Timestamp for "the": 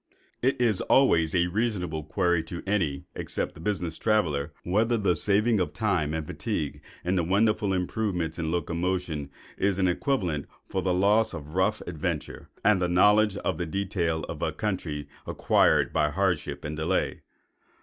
4.97-5.15, 7.13-7.23, 10.81-10.91, 13.59-13.67